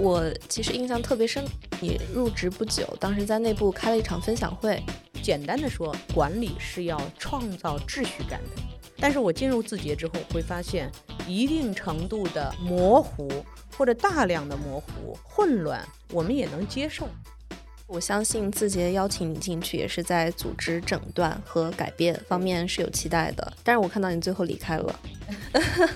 [0.00, 1.44] 我其实印象特别深，
[1.80, 4.80] 你入职不久，当时在内部开了一场分享会。
[5.20, 8.62] 简单的说，管理是要创造秩序感的。
[8.96, 10.88] 但是我进入字节之后，会发现
[11.26, 13.28] 一定程度的模糊
[13.76, 17.08] 或者大量的模糊、混乱，我们也能接受。
[17.88, 23.52] 我相信字节邀请你进去，也是在组织整顿和改变方面是有期待的。
[23.64, 25.00] 但是我看到你最后离开了，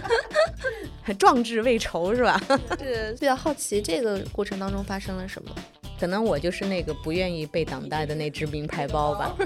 [1.19, 2.41] 壮志未酬是吧？
[2.81, 5.55] 是比较好奇这个过程当中发生了什么。
[6.01, 9.37] 可能我就是那个不愿意被党带的那只名牌包吧。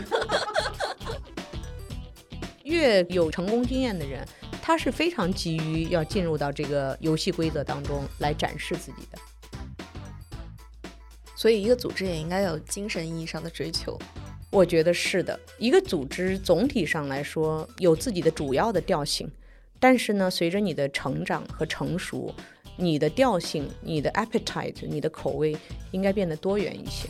[2.63, 4.25] 越有成功经验的人，
[4.63, 9.19] 他是非常急于要进入到这个游戏规则当中来展示自己的。
[11.39, 13.99] 所以，一个组织也应该有精神意义上的追求。
[14.51, 15.39] 我觉得是的。
[15.59, 19.31] 一个组织总体上来说有自己的主要的调性，
[19.79, 22.35] 但是呢，随着你的成长和成熟，
[22.79, 25.55] 你的调性、你的 appetite、你的口味
[25.91, 27.07] 应该变得多元一些。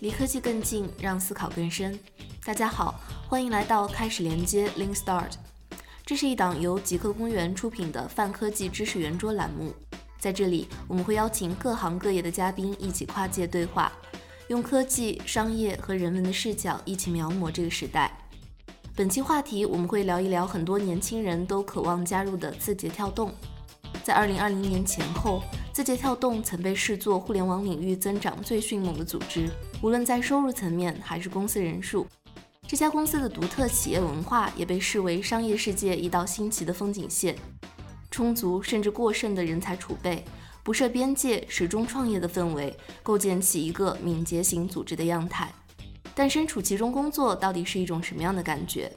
[0.00, 1.98] 离科技更近，让思考更深。
[2.44, 5.32] 大家好，欢迎来到开始连接 Link Start。
[6.06, 9.74] 这是一档由极客公园出品的泛科技知识圆桌栏目。
[10.20, 13.90] 在这里，我们会邀请各行各业的嘉宾一起跨界对话，
[14.46, 18.16] 用科技、商业和人文的视角一起描摹这个时代。
[18.94, 23.34] 本期话题，我们会聊一聊很多年轻人都渴望加入的字节跳动。
[24.04, 29.48] 在2020年前后，字节跳动曾被视作互联网领域增长最迅猛的组织，
[29.82, 32.06] 无论在收入层面还是公司人数。
[32.68, 37.36] 这家公司的独特企业文化也被视为商业世界一道新奇的风景线。
[38.10, 40.24] 充足甚至过剩的人才储备，
[40.64, 45.52] 不设边界、始终创业的氛围，构建起一个敏捷型组织的样态。
[46.12, 48.90] 但身处其中工作，到底是一种什么样的感觉？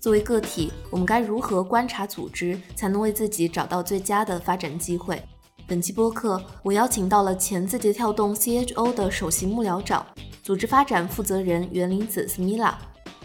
[0.00, 5.22] 作为个体，我们该如何观察组织，才能为自己找到最佳的发展机会？
[5.68, 10.06] 本期播客，我邀请到了前字节跳动 CHO 的首席幕僚长、
[10.40, 12.72] 组织发展负责人袁林子 Smila。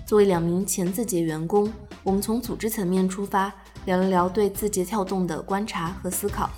[0.07, 3.53] 作为两名前字节员工，我们从组织层面出发。
[3.85, 6.49] 聊了聊对字节跳动的观察和思考。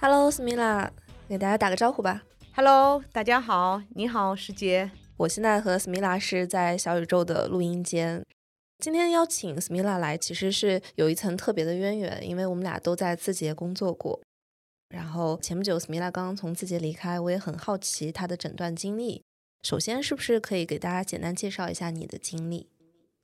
[0.00, 0.88] Hello，Smila，
[1.28, 2.22] 给大家打个招呼吧。
[2.56, 4.90] Hello，大家好，你好，师姐。
[5.18, 8.24] 我现在和 Smila 是在小宇宙的录音间。
[8.80, 14.20] 今天邀请 Smila 来，其实是有一层特别的渊源，因为我们俩都在字节工作过。
[14.94, 19.24] 然后前不久斯米拉刚刚从字节离开，我也很好奇她的诊断经历。
[19.64, 22.68] 首先，是不是可以给大家简单介绍一下你的经历？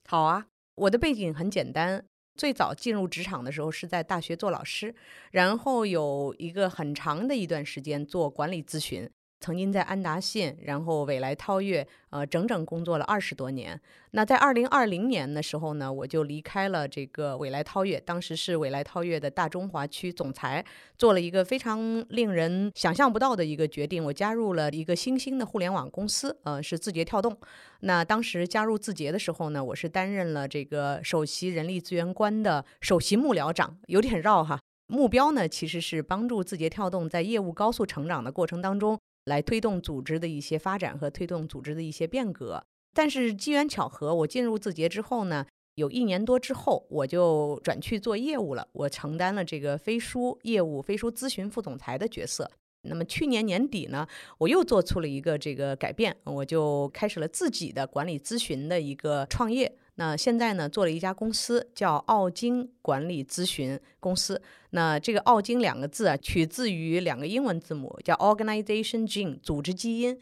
[0.05, 2.03] 好啊，我的背景很简单。
[2.35, 4.93] 最早进入职场的时候是在大学做老师，
[5.31, 9.09] 然后有一个很长的一段时间做管理咨询。
[9.41, 13.77] 曾经在安达信，然后未来韬越，呃，整整工作了二十多年。
[14.11, 20.63] 那在二零二零年的时候呢，我就离开了这个未来韬越，当时是未来韬越的大中华区总裁，
[20.95, 27.35] 做了一个非常令人想象不到的一个决定，我加入了一个新兴的互联网公司，呃，是字节跳动。
[27.79, 34.59] 那当时加入字节的时候呢，我是担任了这个首席人力资源官的首席幕僚长，有点绕哈。
[34.85, 38.99] 目标呢，其实是帮助字节跳动在业务高速成长的过程当中。
[39.31, 42.61] 来推动组织的一些发展和推动组织的一些变革，
[42.93, 52.51] 但是机缘巧合，我进入字节之后呢，有一年多之后，我就转去做业务了，我承担了这个飞书业务、飞书咨询副总裁的角色。
[52.83, 54.05] 那么去年年底呢，
[54.37, 59.71] 我又做出了一个这个改变，我就开始了自己的管理咨询的一个创业。
[60.01, 64.41] 那现在呢，做了一家公司，叫奥金管理咨询公司。
[64.71, 70.19] 那这个“奥金”两个字啊，取自于两个英文字母，叫 Organization Gene，组织基因。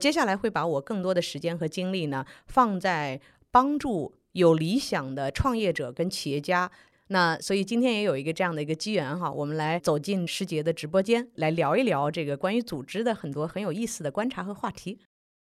[0.00, 3.20] 接下来会把我更多的时间和精力呢，放在
[3.52, 6.68] 帮助有理想的创业者跟企业家。
[7.06, 14.98] 那所以今天也有一个这样的一个机缘哈，我们来走进师杰的直播间，来聊一聊这个关于组织的很多很有意思的观察和话题。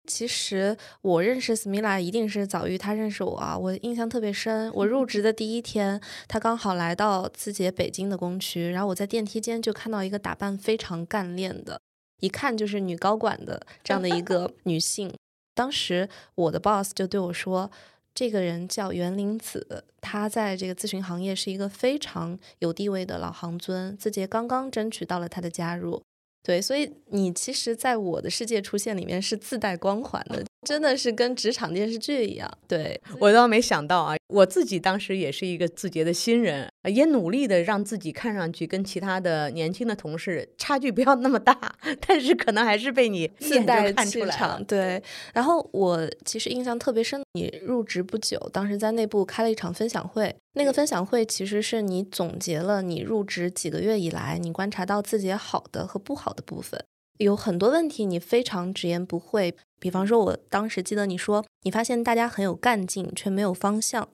[0.06, 4.70] 其实我认识斯米拉一定是早于他认识我啊，我印象特别深。
[4.74, 11.80] 我入职 的第一天，他刚好来到字节北京的工区，然后我在电梯间就看到一个打扮非常干练的，
[12.20, 15.12] 一看就是女高管的这样的一个 女性。
[15.54, 17.70] 当时我的 boss 就对我说，
[18.12, 26.02] 这个人叫袁林子，他在这个咨询行业是一个非常有地位的老行尊，字节刚刚争取到了他的加入。
[26.42, 30.49] 对，所以你其实，在我的世界出现里面是自带光环的。
[30.66, 32.50] 真的是跟职场电视剧一样。
[32.68, 41.74] 对我倒没想到啊，我自己当时也是一个字节的新人，也努力的让自己看上去跟其他的年轻的同事差距不要那么大，
[42.06, 44.62] 但是可能还是被你自带看出来了。
[44.68, 45.02] 对，
[45.32, 56.84] 然后我其实印象特别深，你入职不久，当时在内部开了一场分享会，那个分享会其实是你总结了你入职几个月以来你观察到自己好的和不好的部分。
[57.18, 64.04] 有很多问题你非常直言不讳，比方说，我当时记得你说，你发现大家很有干劲，却没有方向；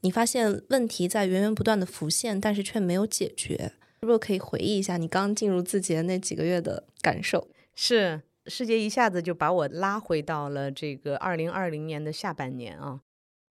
[0.00, 3.72] 你发现问题在源源不断的浮现，但是却没有解决。
[4.00, 7.48] 是不是可以回忆一下你刚进入字节那几个月的感受？
[7.74, 13.00] 是，世界一下子就把我拉回到了这个二零二零年的下半年啊。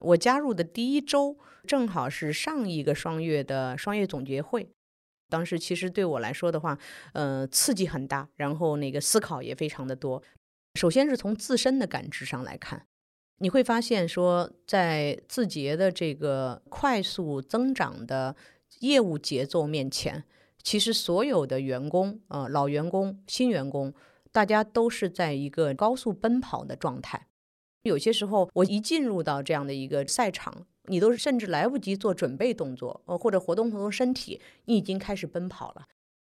[0.00, 4.68] 我加入的第一周，正好是上一个双月的双月总结会。
[5.30, 6.76] 当时其实对我来说的话，
[7.12, 10.20] 呃，刺激很大，然后那个思考也非常的多。
[10.74, 12.86] 首先是从自身的感知上来看，
[13.38, 18.34] 你会发现说，在字节的这个快速增长的
[18.80, 20.24] 业务节奏面前，
[20.62, 23.92] 其实所有的员工，呃，老员工、新员工，
[24.30, 27.28] 大家都是在一个高速奔跑的状态。
[27.82, 30.66] 有些时候，我一进入到这样的一个赛场。
[30.86, 35.86] 你都是甚至来不及做准备动作，呃，或者活动活动身体，你已经开始奔跑了。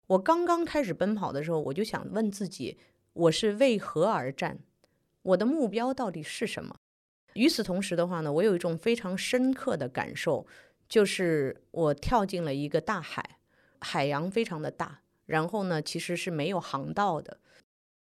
[0.09, 2.77] 我刚刚开始奔跑的时候，我就想问自己：
[3.15, 4.59] 我是为何而战？
[5.23, 6.75] 我的目标到底是什么？
[7.35, 10.47] 与此同时的话呢，我有一种非常深刻的感受，
[10.89, 13.39] 就是我跳进了一个大海，
[13.81, 17.39] 海洋非常的大，然后呢，其实是没有航道的。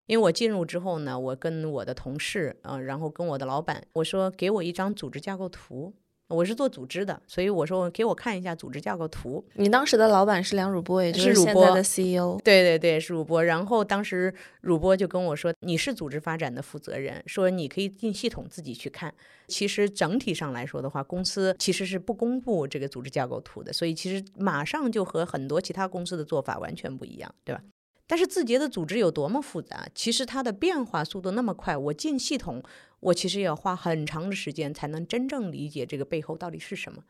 [0.06, 5.94] 因为我进入之后呢，我跟我的同事，嗯，然后跟我的老板，我说：给我一张组织架构图。
[6.28, 9.44] 我是做组织的，所以我说给我看一下组织架构图。
[9.54, 12.40] 你当时的老板是梁汝波，也就是现在的 CEO。
[12.42, 13.44] 对对对，是汝波。
[13.44, 14.32] 然后当时
[14.62, 19.12] 汝波就跟我说：“你是组织发展的负责人，说你可以进系统自己去看。
[19.48, 27.60] 其实整体上来说的话，公司其实是不公布这个组织架构图的，所以其实马上就和很多其他公司的做法完全不一样，对吧？”
[28.06, 29.86] 但是字节的组织有多么复杂？
[29.94, 32.62] 其实它的变化速度那么快，我进系统，
[33.04, 37.04] 我其实也要花很长的时间才能真正理解这个背后到底是什么。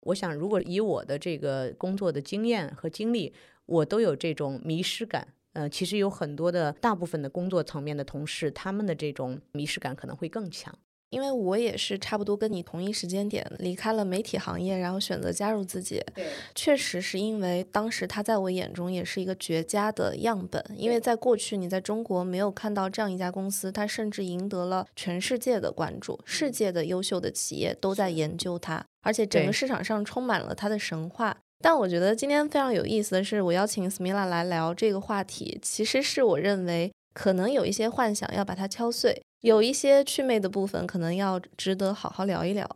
[0.00, 3.34] 我想，如果以我的这个工作的经验和经历，
[3.66, 5.34] 我都有这种迷失感。
[5.52, 10.78] 呃，其实有很多的大部分的工作层面的同事，他们的这种迷失感可能会更强。
[11.10, 16.02] 因为我也是差不多跟你同一时间点离开了媒体行业，然后选择加入自己。
[16.14, 20.64] 对，确实是因为当时他在我眼中也是一个绝佳的样本。
[20.76, 31.36] 因为在过去你在中国没有看到这样一家公司，它甚至赢得了全世界的关注，世界的优秀的企业都在研究它，而且整个市场上充满了它的神话。
[31.62, 39.22] 但我觉得今天非常有意思的是，我邀请 Smila 来聊这个话题，其实是我认为可能有一些幻想要把它敲碎。
[39.46, 42.68] 有一些趣味的部分，可能要值得好好聊一聊。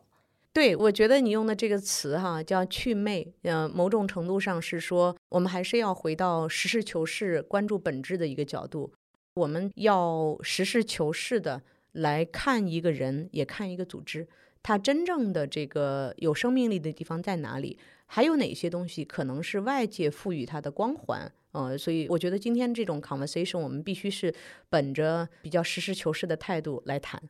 [0.52, 8.92] 对，我觉得你用的这个词哈，叫趣味，呃，某种程度上是说，我们还是要回到实事求是、关注本质的一个角度。
[9.34, 14.28] 我们要实事求是的来看一个人，也看一个组织，
[14.62, 17.76] 它真正的这个有生命力的地方在哪里？
[18.06, 21.32] 还有哪些东西可能是外界赋予它的光环？
[21.52, 24.34] 呃，所以我觉得今天这种 conversation 我们必须是
[24.68, 27.20] 本着比较实事求是的态度来谈。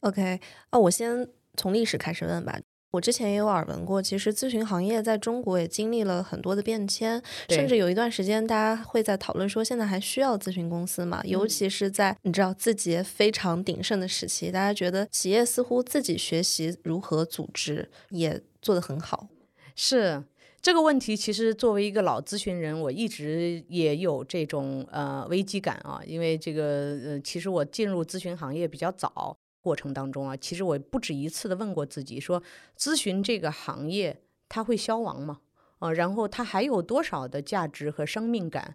[0.00, 0.40] OK，
[0.70, 2.58] 啊，我先从历史开始问吧。
[2.92, 11.20] 我之前也有耳闻过，其实咨询行业在中国也经历了很多的变迁，甚至有一段时间大家会在讨论说，现在还需要咨询公司吗？
[11.24, 19.28] 尤其是在你知道字节非常鼎盛的时期，大家觉得企业似乎自己学习如何组织也做得很好。
[19.74, 20.22] 是。
[20.66, 32.42] 这个问题其实作为一个老咨询人，我一直也有这种呃危机感啊，因为这个呃，其实我进入咨询行业比较早，过程当中啊，其实我不止一次的问过自己，说
[32.76, 35.38] 咨询这个行业它会消亡吗？
[35.78, 38.74] 啊，然后它还有多少的价值和生命感？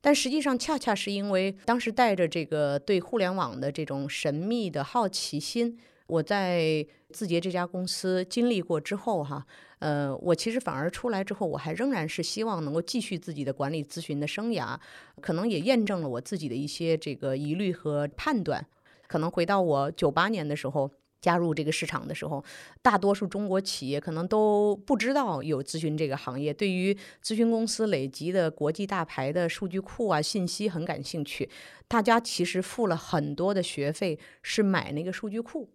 [0.00, 5.76] 但实际上恰恰是因为当时带着这个对互联网的这种神秘的好奇心，
[6.12, 9.46] 我在字节这家公司经历过之后哈。
[9.78, 14.78] 呃，我其实反而出来之后，我还仍然是希望能够继续自己的管理咨询的生涯，
[15.20, 18.64] 可能也验证了我自己的一些这个疑虑和判断。
[19.08, 20.88] 可能回到我九八年的时候
[21.20, 22.44] 加入这个市场的时候，
[22.80, 31.50] 大多数中国企业可能都不知道有咨询这个行业，对于咨询公司累积的国际大牌的数据库啊信息很感兴趣，
[31.88, 35.68] 大家其实付了很多的学费是买那个数据库。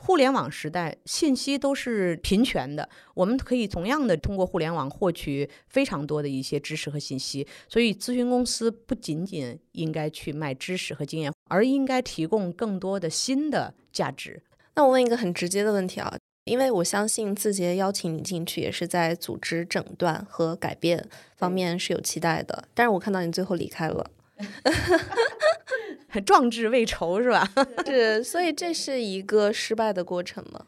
[0.00, 7.46] 互联网时代，信息都是平权的，我们可以同样的通过互联网获取非常多的一些知识和信息。
[7.68, 14.40] 所以，咨询公司不仅仅应该去卖知识和经验，而应该提供更多的新的价值。
[14.76, 21.04] 那我问一个很直接的问题啊，因为我相信字节邀请你进去，也是在组织诊断和改变
[21.36, 22.68] 方面是有期待的。
[22.72, 24.08] 但是我看到你最后离开了。
[26.24, 27.48] 壮志未酬是吧？
[27.86, 30.66] 是，所以这是一个失败的过程吗？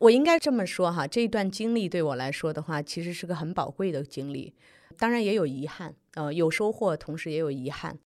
[0.00, 4.52] 我应该这么说哈，这一段经历对我来说的话，其实是个很宝贵的经历，
[4.98, 7.98] 当然也有遗憾，呃，有收获，同时也有遗憾。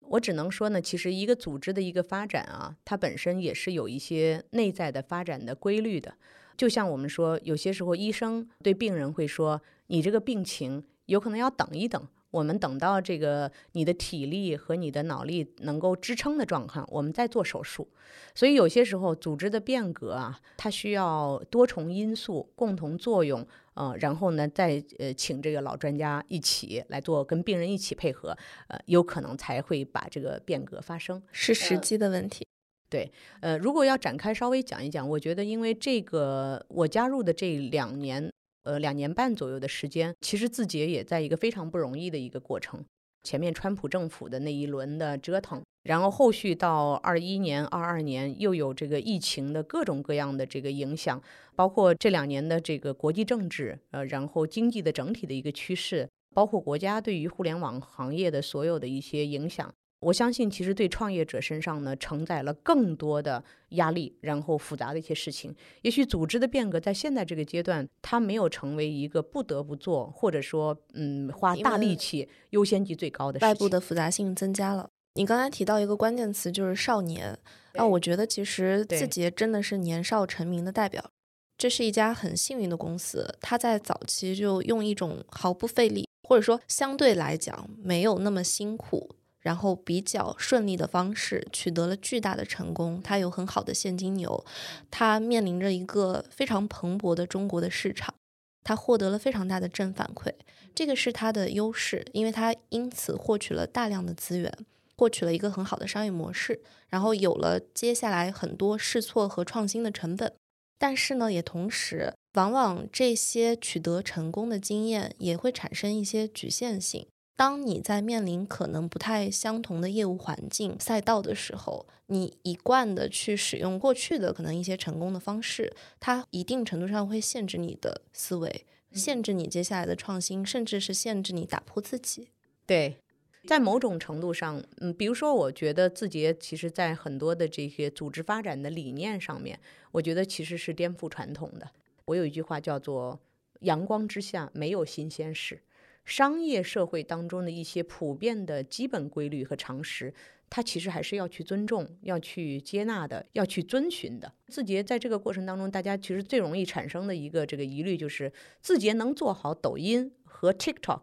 [0.00, 6.14] 我只能说呢，其实一个组织的一个发展啊，它本身也是有一些内在的发展的规律的。
[6.56, 17.88] 就像我们说，有些时候医生对病人会说：“你这个病情有可能要等一等。”我们等到这个你的体力和你的脑力能够支撑的状况，我们再做手术。
[18.34, 23.44] 所以有些时候组织的变革啊，它需要多重因素共同作用，
[23.74, 28.36] 呃，然后呢再呃请这个老专家一起来做，跟病人一起配合，
[28.68, 31.20] 呃，有可能才会把这个变革发生。
[31.32, 32.46] 是时机的问题。
[32.88, 33.10] 对，
[33.40, 38.30] 呃，如果要展开稍微讲一讲，我觉得因为这个我加入的这两年。
[38.62, 42.84] 呃，两年半左右的时间，其实字节也在一个非常不容易的一个过程。
[43.22, 51.22] 前面川普政府的那一轮的折腾，然后后续到二一年、二二年又有这个疫情的各种各样的这个影响，
[51.54, 59.70] 包括这两年的这个国际政治，呃，然后经济的整体的一个趋势，包括国家对于互联网行业的所有的一些影响。
[60.00, 65.54] 我相信，其实对创业者身上呢，承载了更多的压力，然后复杂的一些事情。
[65.82, 73.38] 也许组织的变革在现在这个阶段，它没有成为一个不得不做，或者说，嗯，花大力气、优先级最高的。
[73.40, 74.88] 外部的复杂性增加了。
[75.14, 77.38] 你刚才提到一个关键词，就是少年。
[77.74, 81.10] 那我觉得，其实字节真的是年少成名的代表。
[81.58, 89.10] 这是一家很幸运的公司，它在早期就用一种毫不费力，或者说相对来讲没有那么辛苦。
[89.40, 94.44] 然后比较顺利的方式取得了巨大的成功，它有很好的现金流，
[94.90, 98.14] 它面临着一个非常蓬勃的中国的市场，
[98.62, 100.32] 它获得了非常大的正反馈，
[100.74, 104.52] 这个是它的优势，因为它因此获取了大量的资源，
[104.96, 110.34] 获取了一个很好的商业模式，然后有了接下来很多试错和创新的成本，
[110.78, 117.06] 但是呢，也同时往往这些取得成功的经验也会产生一些局限性。
[117.40, 132.28] 当你在面临可能不太相同的业务环境赛道的时候，你一贯的去使用过去的可能一些成功的方式，它一定程度上会限制你的思维，限制你接下来的创新，甚至是限制你打破自己。
[132.66, 132.98] 对，
[133.46, 139.58] 在某种程度上，嗯，比如说，我觉得字节其实在很多的这些组织发展的理念上面，
[139.92, 141.70] 我觉得其实是颠覆传统的。
[142.04, 143.18] 我有一句话叫做
[143.60, 145.62] “阳光之下没有新鲜事”。
[146.10, 150.12] 商业社会当中的一些普遍的基本规律和常识，
[150.50, 154.32] 它其实还是要去尊重、要去接纳的、要去遵循的。
[154.48, 161.02] 字节在这个过程当中，大家其实最容易产生的一个这个疑虑就是：字节能做好抖音和 TikTok，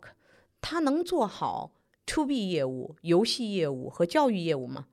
[0.59, 1.71] 它能做好
[2.07, 4.87] To B 业务、游戏业务和教育业务吗？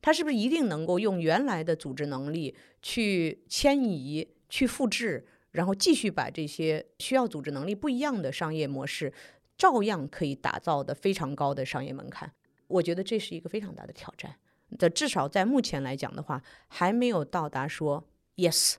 [0.00, 9.12] 它是不是一定能够用原来的组织能力去迁移、去复制，然后继续把这些需要组织能力不一样的商业模式？
[9.58, 12.32] 照样可以打造的非常高的商业门槛，
[12.68, 14.36] 我觉得这是一个非常大的挑战。
[14.78, 18.04] 的至少在目前来讲的话，还没有到达说
[18.36, 18.74] yes。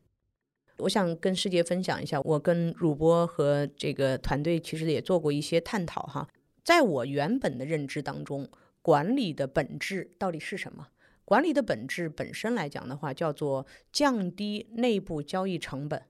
[0.78, 6.28] 我想跟世界分享一下，我跟汝波和这个团队其实也做过一些探讨哈。
[6.64, 8.48] 在我原本的认知当中，
[8.82, 10.88] 管理的本质到底是什么？
[11.26, 16.04] 管理的本质本身来讲的话，叫做降低内部交易成本，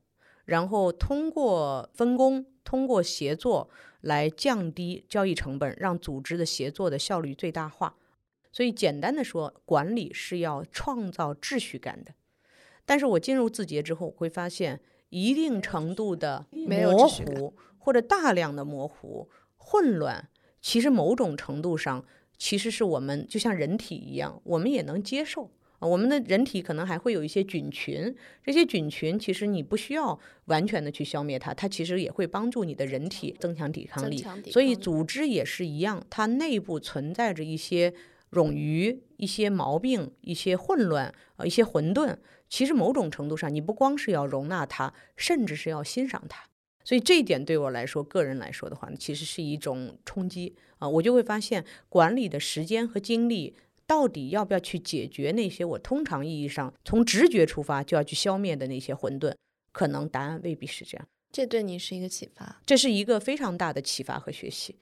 [0.45, 3.69] 然后通过分工，通过协作。
[4.01, 7.95] 来降低交易成本，让组织的协作的效率最大化。
[8.51, 12.13] 所以简单的说，管理是要创造秩序感的。
[12.85, 14.79] 但是我进入字节之后，会发现
[15.09, 20.29] 一定程度的模糊或者大量的模糊、混乱，
[20.59, 22.03] 其实某种程度上，
[22.37, 25.51] 其实是我们就像人体一样，我们也能接受。
[25.87, 34.23] 我们的人体可能还会有一些菌群，这些菌群其实你不需要完全的去消灭它，它其实也会帮助你的人体增强抵抗力。
[34.51, 37.93] 所以组织也是一样，它内部存在着一些
[38.31, 42.17] 冗余、一些毛病、一些混乱、呃一些混沌。
[42.49, 46.43] 其实某种程度上，你不光是要容纳它，甚至是要欣赏它。
[46.83, 50.89] 所以这一点对我来说，个人来说的话，其实是一种冲击啊！
[50.89, 53.55] 我就会发现，管理的时间和精力。
[53.89, 59.33] 到底要不要去解决那些我通常意义上从直觉出发就要去消灭的那些混沌？
[59.71, 61.07] 可能答案未必是这样。
[61.31, 64.75] 这对你是一个启发，这是一个非常大的启发和学习。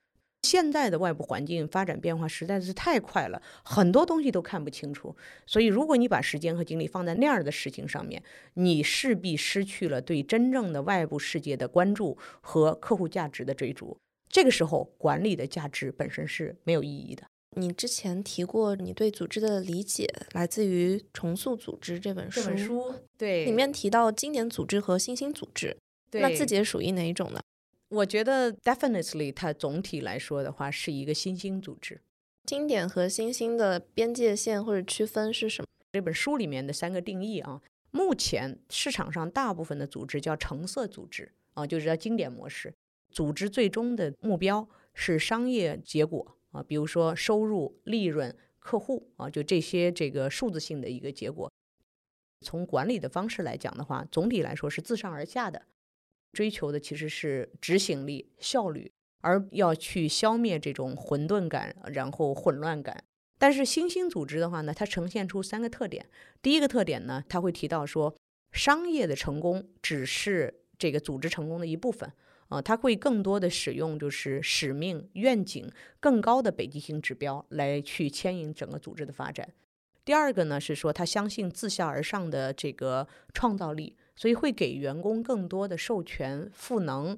[0.44, 5.16] 现在的外部环境发展变化实在是太快了，很多东西都看不清楚。
[5.46, 8.22] 所以，如果你把时间和精力放在那样的事情上面，
[8.56, 13.98] 你势必失去了对真正的外部世界的关注和客户价值的追逐。
[14.30, 17.24] 这个时候，管理的价值本身是没有意义的。
[17.58, 25.76] 你之前提过，你对组织的理解来自于《重塑组织》这本书，这本书对里面提到经典组织和新兴组织，
[26.12, 27.40] 那自己属于哪一种呢？
[27.90, 32.00] 我觉得 definitely 它总体来说的话是一个新兴组织。
[32.46, 35.68] 经典和新兴的边界线或者区分是什么？
[35.94, 37.62] 这本书里面的三个定义啊，
[37.92, 42.74] 目前市场上大部分的组织叫橙色组织啊，就是叫经典模式。
[43.10, 51.52] 组织最终的目标是商业结果啊，比如说收入、利润、客户啊，就这些这个数字性的一个结果。
[52.42, 55.64] 从管理的方式来讲的话，总体来说是自上而下的。
[56.34, 63.04] 追求的其实是执行力、效率，而要去消灭这种混沌感，然后混乱感。
[63.40, 66.10] 但是新兴组织的话呢，它呈现出三个特点。
[66.42, 68.16] 第一个特点呢，它会提到说，
[68.52, 72.12] 商业的成功只是这个组织成功的一部分
[72.50, 79.48] 啊，它会更多的使用就是使命、愿景更高的北极星指标来去牵引整个组织的发展。
[80.04, 83.96] 第二个呢是说，他相信自下而上的这个创造力。
[84.20, 87.16] 所以会给员工更多的授权赋能。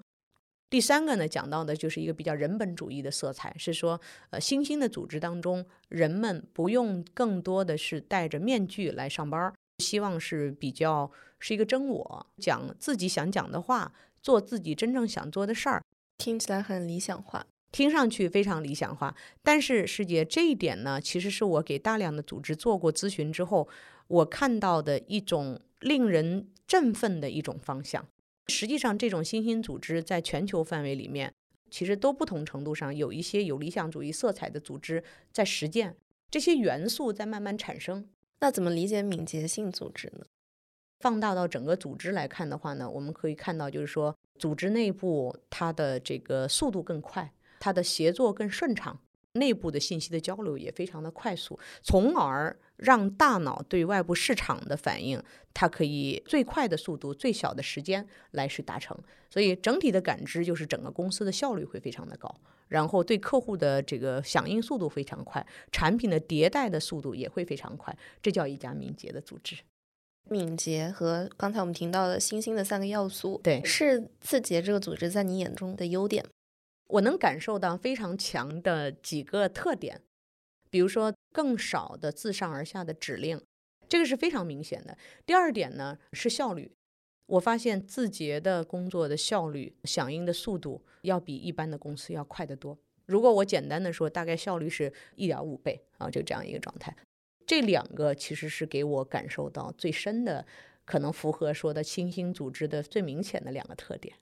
[0.70, 11.10] 第三个呢，讲到的就是一个比较人本主义的色彩，是说，呃，新兴的组织当中，人们不用更多的是戴着面具来上班，希望是比较
[11.40, 15.84] 是一个真我，讲自己想讲的话，做自己真正想做的事儿。
[16.18, 19.16] 听起来很理想化，听上去非常理想化。
[19.42, 23.68] 但是师姐，这一点呢，其实是我给大量的组织做过咨询之后，
[24.08, 26.48] 我看到的一种令人。
[26.70, 28.08] 振奋的一种方向。
[28.46, 31.34] 实际上，这种新兴组织在全球范围里面，
[31.72, 35.98] 其实都不同程度上有一些有理想主义色彩的组织在实践
[36.30, 38.08] 这些元素，在慢慢产生。
[38.42, 40.28] 那怎么理解敏捷性组织呢？
[41.00, 49.00] 放大到整个组织来看的话呢，我们可以看到，就是说，组织内部它的这个速度更快，它的协作更顺畅。
[49.34, 55.22] 内部的信息的交流也非常的快速，从而让大脑对外部市场的反应，
[55.54, 58.98] 它可以最快的速度、最小的时间来去达成。
[59.30, 62.34] 所以整体的感知就是整个公司的效率会非常的高，
[62.70, 67.96] 然后对客户的这个响应速度非常快，产品的迭代的速度也会非常快。
[68.24, 69.56] 这叫一家敏捷的组织。
[70.30, 76.26] 敏捷和刚才我们提到的新兴的三个要素，对，是字节这个组织在你眼中的优点。
[76.88, 80.02] 我能感受到非常强的几个特点，
[80.70, 83.40] 比如说更少的自上而下的指令，
[83.88, 84.98] 这个是非常明显的。
[85.26, 86.72] 第二点呢是效率，
[87.28, 92.78] 我发现字节的工作的效率、响应的速度要比一般的公司要快得多。
[93.06, 96.96] 如果我简单的说，大概效率是一点五倍啊，就这样一个状态。
[97.50, 100.46] 这两个其实是给我感受到最深的，
[100.86, 104.16] 可能符合说的新兴组织的最明显的两个特点。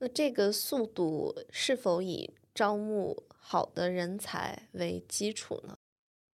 [0.00, 5.74] 那这个速度是否以招募好的人才为基础呢？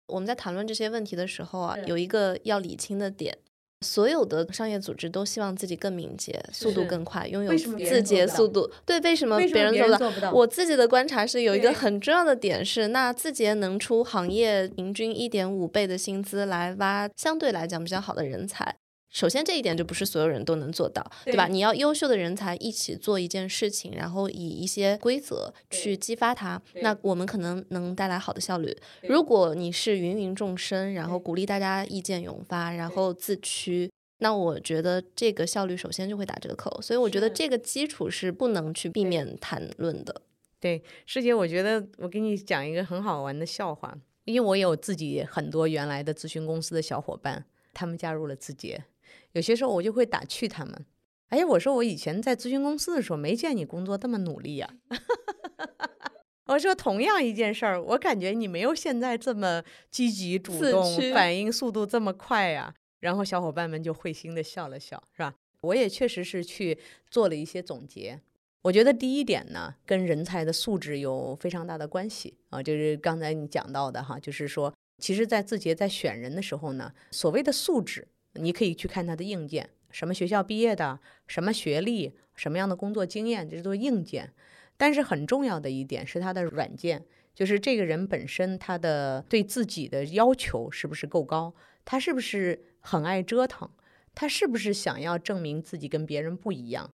[0.09, 3.39] 我们在谈论这些问题的时候啊，有一个要理清的点：
[3.83, 8.71] 所有的商业组织都希望自己更敏捷、速度更快，拥有字节速度。
[8.85, 10.33] 对，为什么别人做不到？
[10.33, 18.77] 我自己的观察是有一个很重要的点是，那字节能出行业平均一点五倍的薪资来挖相对来讲比较好的人才。
[19.17, 21.47] 首先，这一点就不是所有人都能做到，对吧？
[21.47, 28.77] 你要优秀的人才一起做一件事情，然后以一些规则去激发他，那我们可能能带来好的效率。
[29.05, 36.79] 如果你是芸芸众生，然后鼓励大家意见涌发，然后自驱，那我觉得这个效率首先就会打折扣。
[36.83, 40.21] 所以我觉得这个基础是不能去避免谈论的。
[40.61, 48.85] 对，师姐，我觉得我给你讲一个很好玩的笑话，因为我有自己很多原来的咨询公司的小伙伴，他们加入了字节。
[49.33, 50.87] 有些时候我就会打趣他们，
[51.29, 54.69] 哎，我说我以前在咨询公司的时候没见你工作这么努力呀。
[56.47, 62.73] 我说同样一件事儿，我感觉你没有现在这么积极主动，反应速度这么快呀。
[63.01, 65.35] 然后小伙伴们就会心的笑了笑，是吧？
[65.61, 66.79] 我也确实是去
[67.11, 68.21] 做了一些总结。
[68.63, 78.07] 我觉得第一点呢，跟人才的素质有非常大的关系啊，就是刚才你讲到的哈，就是说，其实，在字节在选人的时候呢，所谓的素质。
[78.39, 84.33] 你可以去看他的硬件，什么学校毕业的，什么学历，什么样的工作经验，这都是硬件。
[84.77, 93.71] 但是很重要的一点是他的软件，就是这个人本身他的对自己的要求是不是够高，他是不是很爱折腾，
[94.15, 96.91] 他是不是想要证明自己跟别人不一样。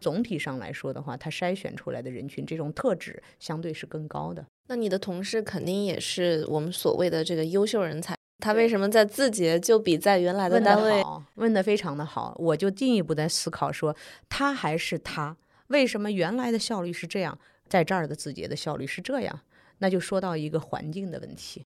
[0.00, 4.44] 总体上来说的话，他筛选出来的人群这种特质相对是更高的。
[4.66, 13.94] 那你的同事肯定也是我们所谓的这个优秀人才，他为什么在字节就比在原来的问单位得好，问得非常的好，我就进一步在思考说，
[14.28, 15.36] 他还是他，
[15.68, 19.40] 为什么原来的效率是这样，在这儿的字节的效率是这样？
[19.78, 21.64] 那就说到一个环境的问题。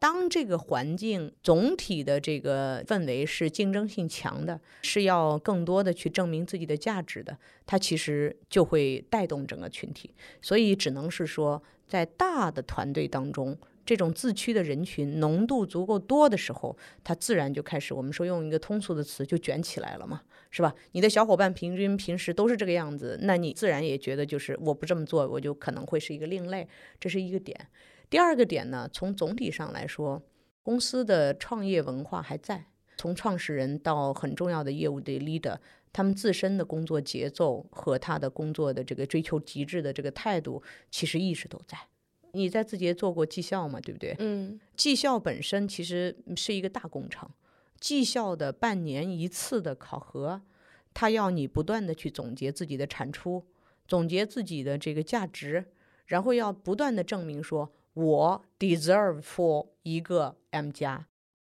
[0.00, 10.10] 当这个环境总体的这个氛围是竞争性强的，是要更多的去证明自己的价值的，它其实就会带动整个群体。
[10.42, 20.74] 所以只能是说，在大的团队当中，这种自驱的人群浓度足够多的时候，它自然就开始，我们说用一个通俗的词，就卷起来了嘛，是吧？
[20.92, 26.66] 你的小伙伴平均平时都是这个样子，那你自然也觉得就是我不这么做，我就可能会是一个另类，
[26.98, 27.68] 这是一个点。
[28.08, 30.22] 第二个点呢，从总体上来说，
[30.62, 32.66] 公司的创业文化还在，
[32.96, 35.58] 从创始人到很重要的业务的 leader，
[35.92, 41.76] 他们自身的工作节奏和他的工作的这个追求极致的这个态度，其实一直都在。
[42.34, 43.80] 你在字节做过绩效嘛？
[43.80, 44.14] 对不对？
[44.18, 47.28] 嗯，绩效本身其实是一个大工程，
[47.80, 50.42] 绩效的半年一次的考核，
[50.92, 53.46] 它要你不断的去总结自己的产出，
[53.86, 55.64] 总结自己的这个价值，
[56.06, 57.72] 然后要不断的证明说。
[57.94, 61.06] 我 deserve for 一个 M 加，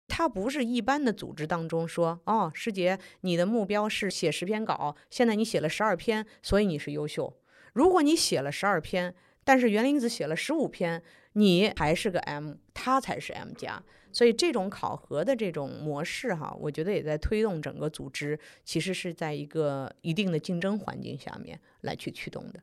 [0.06, 7.34] 它不是一般的组织当中说，哦，师姐，你的目标是写十篇稿，现在你写了十二篇，所以你是优秀。
[7.72, 9.14] 如果你写了十二篇，
[9.44, 11.02] 但是袁林子写了十五篇，
[11.34, 13.82] 你还是个 M，他才是 M 加。
[14.10, 22.60] 所以这种考核的这种模式，哈，我觉得也在推动整个组织，其实是在一个一定的竞争环境下面来去驱动的。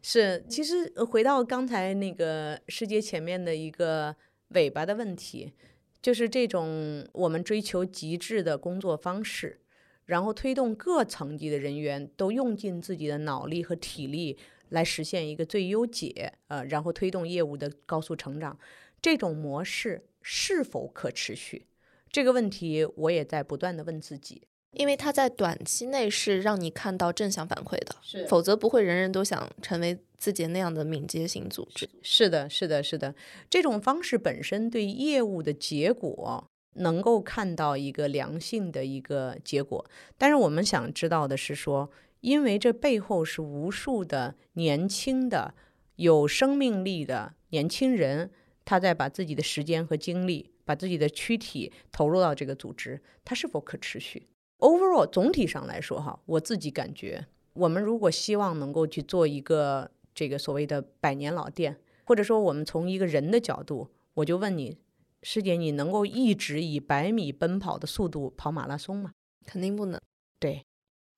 [0.00, 4.16] 是，其实回到刚才那个世界前面的一个
[4.48, 5.52] 尾巴的问题，
[6.00, 9.60] 就是这种我们追求极致的工作方式，
[10.06, 14.38] 然后推动各层级的人员都用尽自己的脑力和体力
[14.70, 18.58] 来实现一个最优解，呃，然后推动业务的高速成长，
[19.00, 21.66] 这种模式是否可持续？
[22.10, 24.42] 这个问题我也在不断的问自己。
[24.72, 31.88] 因为它在短期内是让你看到正向反馈的，是否则不会人人都想成为字节那样的敏捷型组织。
[32.02, 33.14] 是的，是的，是的，
[33.48, 39.84] 这种方式本身对业务的结果能够看到一个良性的一个结果，
[40.18, 41.88] 但是我们想知道的是说，
[42.24, 45.54] 因为这背后是无数的年轻的
[45.96, 48.30] 有生命力的年轻人，
[48.64, 54.26] 他在把自己的时间和精力，把自己的躯体投入到这个组织，它是否可持续
[54.58, 64.78] ？Overall，总体上来说，哈，我自己感觉，我们如果希望能够去做一个这个所谓的百年老店，或者说我们从一个人的角度，我就问你，
[65.22, 69.12] 师姐，你能够一直以百米奔跑的速度跑马拉松吗？
[69.44, 70.00] 肯定不能。
[70.40, 70.64] 对，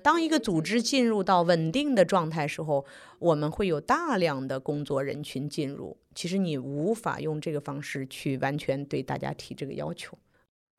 [0.07, 2.87] 当一个组织进入到稳定的状态时候，
[3.19, 10.17] 我们会有大量的工作人群进入，其实你无法用这个方式去完全对大家提这个要求。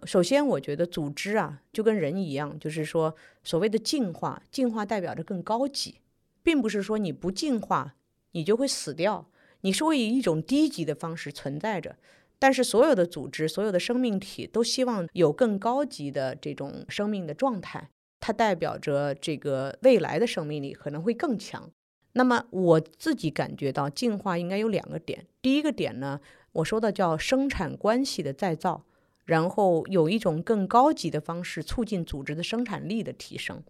[0.05, 3.13] 首先，我觉得组织啊，就跟人一样，就是说，
[3.43, 5.99] 所谓的进化，进化代表着更高级，
[6.41, 7.95] 并不是说你不进化，
[8.31, 11.97] 你就会死掉，你是会以一种低级的方式存在着。
[12.39, 17.89] 但是，所有的组织，所有的生命体都希望有更高级的这种生命的状态，
[18.27, 21.71] 它代表着这个未来的生命力可能会更强。
[22.11, 26.19] 那么，我自己感觉到进化应该有两个点，第一个点呢，
[26.51, 28.83] 我说的叫生产关系的再造。
[29.23, 33.63] 然后有一种更高级的方式促进组织的生产力的提升。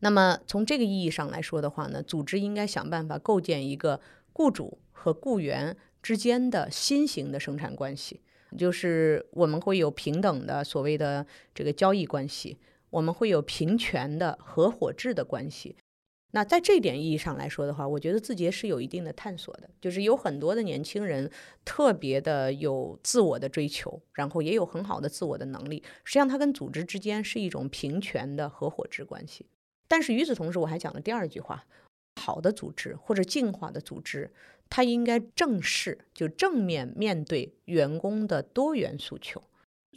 [0.00, 4.00] 那么从这个意义上来说的话呢，组织应该想办法构建一个
[4.34, 8.20] 雇主和雇员之间的新型的生产关系，
[8.58, 12.58] 就是我们会有平等的所谓的这个交易关系，
[12.90, 15.76] 我们会有平权的合伙制的关系。
[16.32, 21.30] 那在这一点意义上来说的话，我觉得字节是有一定的探索的，就是有很多的年轻人
[21.64, 25.82] 特别的有自我的追求，然后也有很好的自我的能力。
[26.04, 29.46] 实际上，它跟组织之间是一种平权的合伙制关系。
[29.88, 31.64] 但是与此同时，我还讲了第二句话：
[32.20, 34.30] 好的组织或者进化的组织，
[34.68, 39.42] 它应该正视，就正面面对员工的多元诉求。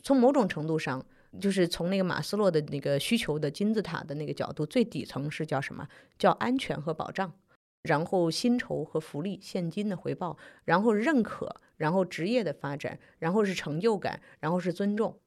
[0.02, 1.06] 从某种程度上。
[1.40, 5.88] 就是从那个马斯洛的那个需求的金字塔的那个角度，最底层是叫什么？
[6.18, 7.32] 叫安全和保障，
[7.84, 15.18] 然后薪酬和福利、现金的回报，然后认可，然后职业的发展，然后是成就感，然后是尊重。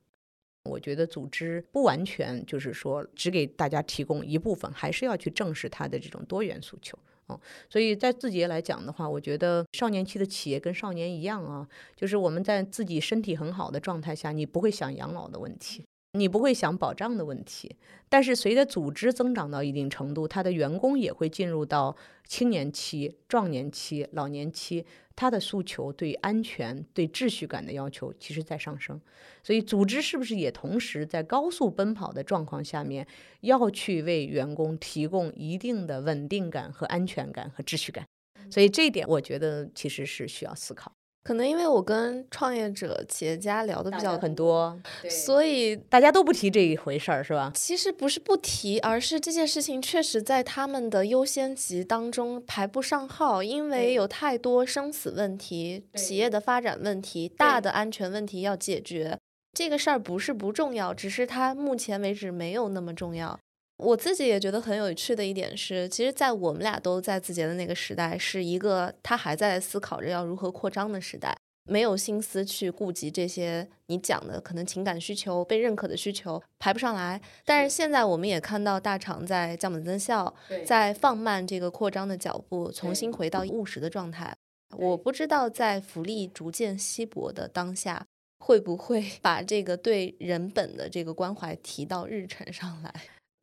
[0.64, 6.98] 我觉得组织不完全就是说只给大家提供一部分，还是要去正视它的这种多元诉求。
[7.28, 7.40] 嗯，
[7.70, 15.84] 所以在字节来讲的话，我觉得少年期的企业跟少年一样啊，就是我们在自己身体很好的状态下，你不会想养老的问题。
[16.16, 17.74] 你不会想保障的问题，
[18.08, 29.00] 但是随着组织增长到一定程度，他的员工也会进入到青年期、壮年期、老年期，他的诉求对安全、对秩序感的要求其实在上升。
[29.42, 33.04] 所以，组织是不是也同时在高速奔跑的状况下面，
[33.40, 38.06] 要去为员工提供一定的稳定感和安全感和秩序感？
[38.48, 40.92] 所以，这一点我觉得其实是需要思考。
[41.24, 47.50] 可能因为我跟创业者、企业家聊的比较很多，所以大家都不提这一回事儿，是吧？
[47.54, 59.18] 其实不是不提，而是这件事情确实在他们的优先级当中排不上号，因为有太多生死问题、企业的发展问题、大的安全问题要解决。
[59.56, 63.38] 这个事儿不是不重要，只是它目前为止没有那么重要。
[63.76, 77.20] 我自己也觉得很有趣的一点是，其实，在我们俩都在字节的那个时代，是一个他还在思考着要如何扩张的时代，没有心思去顾及这些你讲的可能情感需求、被认可的需求排不上来。
[77.44, 80.32] 但是现在我们也看到大厂在降本增效，
[80.64, 84.32] 在放慢这个扩张的脚步，重新回到务实的状态。
[84.76, 88.06] 我不知道在福利逐渐稀薄的当下，
[88.38, 92.92] 会不会 把这个对人本的这个关怀提到日程上来。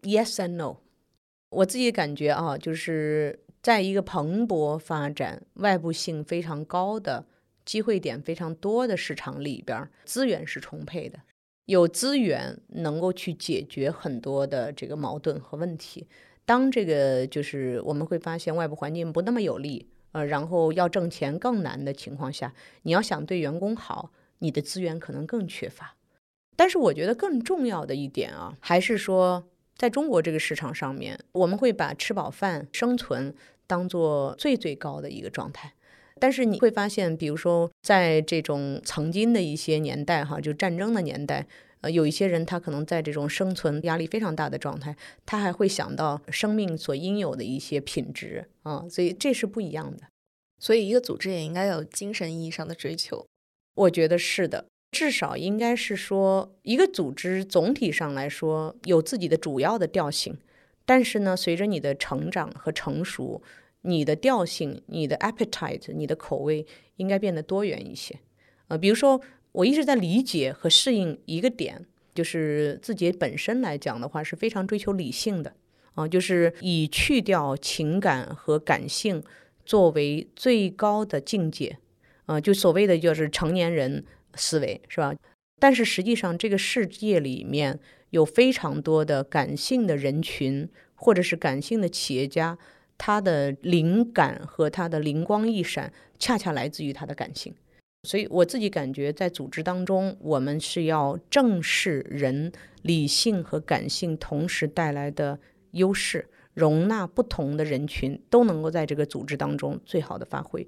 [0.04, 0.78] Yes and no，
[1.52, 7.24] 我自己感觉啊，就是在一个蓬勃发展、外部性非常高的、
[7.64, 11.20] 机会点非常多的市场里边，资源是充沛的，
[11.66, 16.08] 有资源能够去解决很多的这个矛盾和问题。
[16.46, 25.96] 当这个就是我们会发现外部环境不那么有利，呃，然后要挣钱更难的情况下，你要想对员工好，你的资源可能更缺乏。
[26.56, 29.44] 但是我觉得更重要的一点啊，还是说。
[29.82, 33.34] 在中国这个市场上面，我们会把吃饱饭、生存
[33.66, 35.74] 当做最最高的一个状态。
[36.20, 41.48] 但是你会发现，比如说在这种曾经的一些年代，哈，就战争的年代，
[41.80, 50.04] 呃，有一些人他可能在这种生存压力非常大的状态，他还会想到生命所应有的一些品质啊，所以这是不一样的。
[50.60, 53.26] 所以一个组织也应该有精神意义上的追求，
[53.74, 54.66] 我觉得是的。
[54.92, 60.38] 至少应该是说，一个组织总体上来说有自己的主要的调性，
[60.86, 63.42] 但是呢，随着你的成长和成熟，
[63.84, 66.66] 你的调性、你的 appetite、你的口味
[66.98, 68.20] 应该变得多元一些。
[68.68, 69.22] 呃，比如说，
[69.54, 75.54] 我一直在理解和适应一个点，就是自己本身来讲的话是非常追求理性的
[75.94, 79.24] 啊，就是以去掉情感和感性
[79.66, 81.78] 作为最高的境界
[82.26, 84.04] 啊，就所谓的就是成年人。
[84.36, 85.14] 思维是吧？
[85.60, 92.58] 但是实际上，这个世界里面有非常多的感性的人群，或者是感性的企业家，
[92.98, 97.54] 他的灵感和他的灵光一闪，恰恰来自于他的感性。
[98.04, 105.40] 所以我自己感觉，在组织当中，我们是要正视人理性和感性同时带来的
[105.74, 110.68] 优势，容纳不同的人群都能够在这个组织当中最好的发挥。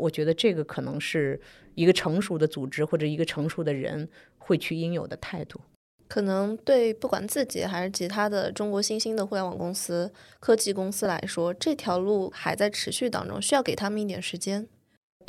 [0.00, 1.40] 我觉得这个可能是
[1.74, 4.08] 一个成熟的组织或者一个成熟的人
[4.38, 5.60] 会去应有的态度。
[6.08, 14.66] 可能对不管自己还是其他的中国新兴的互联网公司、科技公司来说，这条路还在持续当中，需要给他们一点时间。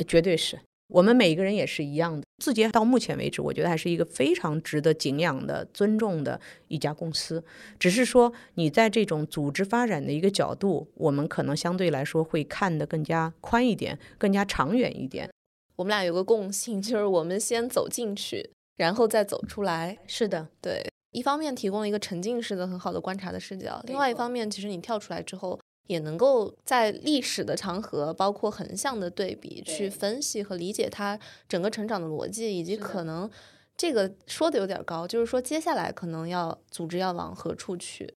[0.08, 0.58] 绝对是。
[0.92, 2.26] 我们每一个人也是一样的。
[2.42, 7.42] 字节到目前为止，我觉得还是一个非常值得敬仰的、尊重的一家公司。
[7.78, 15.30] 只是说，你在这种组织发展的一个角度，我们可能相对来说会看得更加宽一点、更加长远一点。
[15.76, 19.96] 我们俩有个共性，就是我们先走进去，然后再走出来。
[20.06, 20.86] 是的，对。
[21.12, 25.58] 一方面提供了一个沉浸式的很好的观察的视角，另外一方面，其实你跳出来之后。
[25.86, 31.18] 也能够在历史的长河，包括横向的对比，去分析和理解它
[31.48, 33.30] 整个成长的逻辑，以及可能
[33.76, 38.14] 这个说的有点高，就是说接下来可能要组织要往何处去。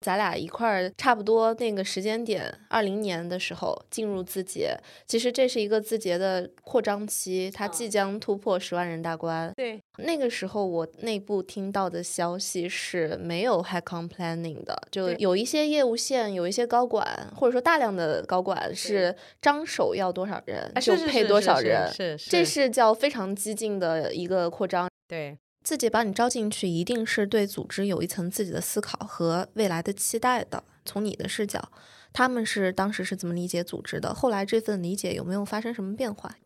[0.00, 9.52] 咱俩一块儿差不多那个时间点，二零年的时候进入字节，其实这是一个字节的扩张期，它即将突破十万人大关。
[9.56, 24.88] 对，那个时候我内部听到的消息是没有 headcount planning 的，就有一些业务线，有一些高管，或者说大量的高管是张手要多少人就配多少人，是是，这是叫非常激进的一个扩张。
[25.08, 25.36] 对。
[25.68, 30.64] 自己把你招进去，一定是对组织有一层自己的思考和未来的期待的。
[30.86, 31.70] 从你的视角，
[32.10, 34.14] 他们是当时是怎么理解组织的？
[34.14, 36.38] 后来这份理解有没有发生什么变化？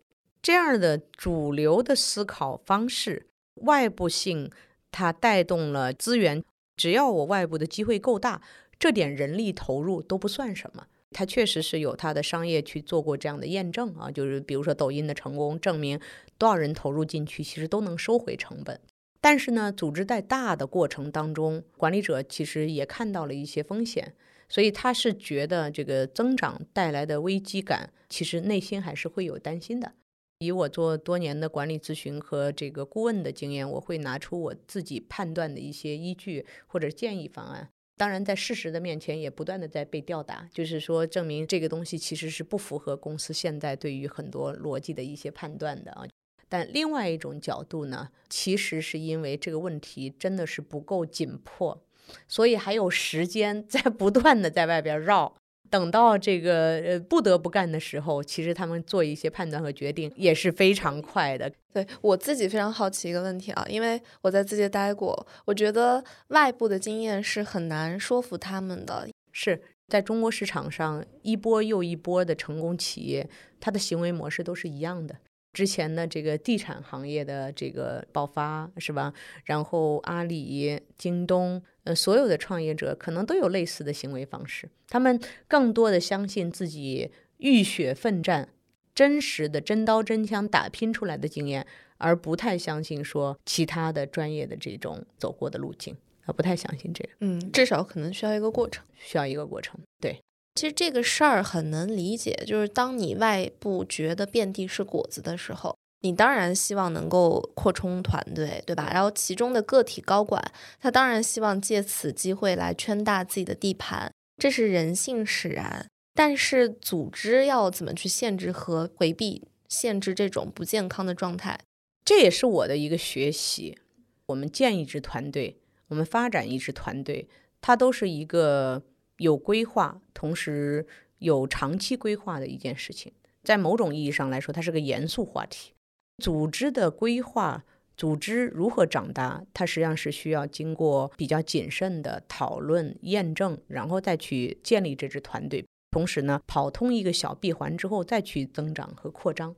[0.42, 3.28] 这样的主流的思考方式，
[3.60, 4.50] 外部性
[4.90, 6.42] 它带动了资源，
[6.76, 8.42] 只要我外部的机会够大，
[8.76, 10.88] 这点人力投入都不算什么。
[11.12, 16.00] 它确实是有它的商业去做过这样的验证啊，就是比如说抖音的成功，证明
[16.36, 18.80] 多少人投入进去，其实都能收回成本。
[19.22, 24.12] 但是呢，组织在大的过程当中，管理者其实也看到了一些风险，
[24.48, 29.92] 所以他是觉得这个增长带来的危机感，其实内心还是会有担心的。
[30.40, 37.68] 以我做多年的管理咨询和这个顾问的经验，我会拿出我自己判断的一些依据或者建议方案。
[37.96, 46.04] 当然，在事实的面前，也不断的在被吊打，就是说证明这个东西其实是不符合公司现在对于很多逻辑的一些判断的啊。
[46.52, 51.82] 但另外一种角度呢，其实是因为这个问题真的是不够紧迫，
[52.28, 55.34] 所以还有时间在不断的在外边绕。
[55.70, 61.50] 等到这个呃不得不干的时候，其实他们做一些判断和决定也是非常快的。
[61.72, 69.08] 对我自己非常好奇一个问题啊，因为我在字节待过，我觉得外部的经验是很难说服他们的。
[69.32, 73.26] 是在中国市场上，一波又一波的成功企业，
[73.58, 75.16] 它的行为模式都是一样的。
[75.52, 79.12] 之前的这个地产行业的这个爆发是吧？
[79.44, 84.68] 然后阿里、京东，呃，所有的创业者可能都有类似的行为方式。
[84.88, 88.48] 他们更多的相信自己浴血奋战、
[88.94, 91.66] 真实的真刀真枪打拼出来的经验，
[91.98, 97.10] 而不太相信说其他的专业的这种走过的路径啊，不太相信这个。
[97.20, 99.78] 嗯，至少可能需要一个过程，需要一个过程。
[100.00, 100.18] 对。
[100.54, 108.90] 其实这个事儿很能理解，就是当你外部觉得遍地是果子的时候，你当然希望能够扩充团队，对吧？
[108.92, 110.42] 然后其中的个体高管，
[110.78, 115.86] 他当然希望借此机会来圈大自己的地盘，这是人性使然。
[116.14, 121.58] 但是组织要怎么去限制和回避、限制这种不健康的状态？
[122.04, 123.78] 这也是我的一个学习。
[124.26, 125.56] 我们建一支团队，
[125.88, 127.26] 我们发展一支团队，
[127.62, 128.82] 它都是一个。
[129.22, 130.84] 有规划，同时
[131.18, 133.12] 有长期规划的一件事情，
[133.44, 135.72] 在某种意义上来说，它是个严肃话题。
[136.18, 137.64] 组织的规划，
[137.96, 145.64] 组织如何长大，它实际上是需要经过比较谨慎的讨论、验证，然后再去建立这支团队。
[145.90, 149.54] 同时呢，跑通一个小闭环之后，再去增长和扩张。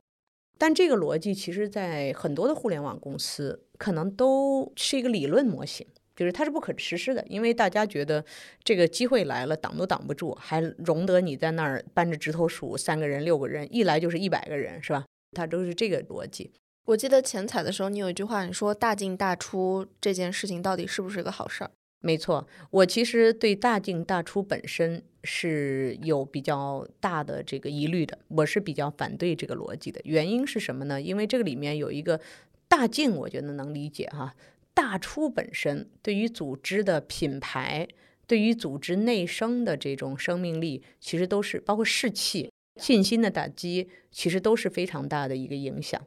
[0.57, 5.85] 但这个逻辑，其实在很多的互联网公司，可能都是一个理论模型。
[6.15, 8.23] 就是它是不可实施的，因为大家觉得
[8.63, 15.05] 这个机会来了，挡都挡不住，还容得你在那儿扳着指头数三个人、六个人，一来就是一百个人，是吧？
[15.33, 16.51] 它都是这个逻辑。
[16.85, 21.71] 我记得前彩的时候，你有一句话，你说大进大出这件事情到底是不是个好事儿？
[22.01, 29.99] 没错，我其实对大进大出本身是有比较大的这个疑虑的，我是比较反对这个逻辑的。
[30.03, 31.01] 原因是什么呢？
[31.01, 32.21] 因为这个里面有一个
[32.67, 34.35] 大进，我觉得能理解哈。
[34.75, 37.87] 大出本身对于组织的品牌，
[38.27, 45.99] 对于组织内生的这种生命力，其实都是包括士气、信心的打击，其实都是非常大的一个影响。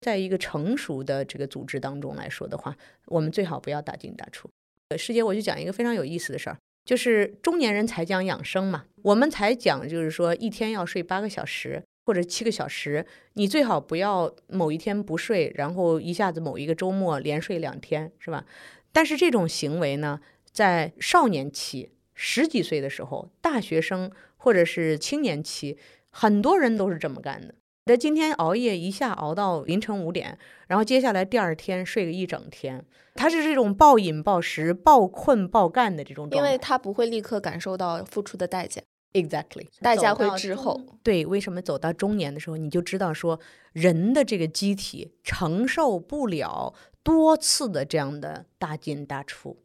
[0.00, 4.50] 在一个成熟的这个组织当中来说的话，我们最好不要大进大出。
[4.88, 11.82] 呃，师姐，我就讲一个非常有意思的事儿，就是中年人才讲养生嘛，我们才讲就是说一天要睡八个小时。
[12.10, 18.44] 或者七个小时，你最好不要某一天不睡，然后一下子某一个周末连睡两天，是吧？
[18.90, 20.20] 但是这种行为呢，
[20.50, 25.78] 在少年期十几岁的时候，大学生或者是青年期，
[26.10, 27.54] 很多人都是这么干的。
[27.84, 38.82] 那今天熬夜一下熬到凌晨五点，然后接下来第二天睡个一整天，他是这种暴饮暴食、暴困暴干的这种状态，因为他不会立刻感受到付出的代价。
[39.12, 40.80] Exactly，大家会滞后。
[41.02, 43.40] 对，为什么走到中年的时候，你就知道说
[43.72, 49.58] 人的这个机体承受不了多次的这样的大进大出。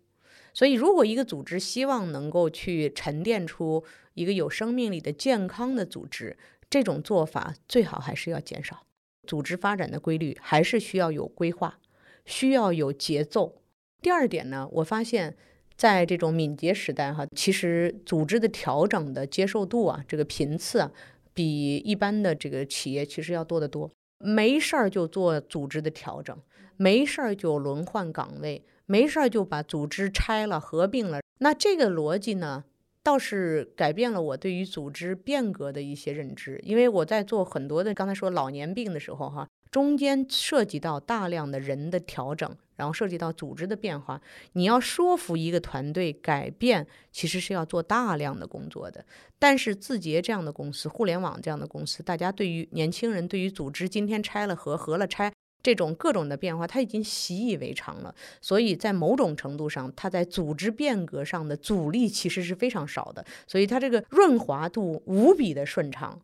[0.52, 3.84] 所以，如果一个组织希望能够去沉淀出
[4.16, 6.36] 一个有生命力的健康的组织，
[6.68, 8.88] 这种做法最好还是要减少。
[9.28, 11.78] 组织发展的规律还是需要有规划，
[12.26, 13.62] 需要有节奏。
[14.02, 15.38] 第二点呢，我发现。
[15.78, 20.92] 在这种敏捷时代，哈，其实组织的调整的接受度啊，这个频次啊，
[21.34, 23.92] 比一般的这个企业其实要多得多。
[24.18, 26.36] 没事儿就做组织的调整，
[26.78, 31.20] 没事儿就轮换岗位，没事儿就把组织拆了、合并了。
[31.40, 32.64] 那这个逻辑呢，
[33.04, 36.60] 倒是改变了我对于组织变革的一些认知。
[36.64, 42.56] 因为我在做很多的刚才说老年病的时候，哈，中间涉及到大量的人的调整。
[42.78, 49.06] 然后涉及到组织的变化，你要说服一个团队改变，其实是要做大量的工作的。
[49.40, 55.32] 但是字节这样的公司，互联网这样的公司，大家对于年轻人对于组织今天拆了合合了拆，
[55.64, 66.20] 这种各种的变化，他已经习以为常了，所以在某种程度上，他在组织变革上的阻力其实是非常少的，所以他这个润滑度无比的顺畅。